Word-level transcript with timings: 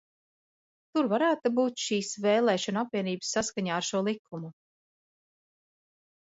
Tur 0.93 1.09
varētu 1.11 1.51
būt 1.59 1.83
šīs 1.87 2.09
vēlēšanu 2.23 2.81
apvienības 2.85 3.35
saskaņā 3.35 3.77
ar 3.83 3.87
šo 3.91 4.03
likumu. 4.09 4.51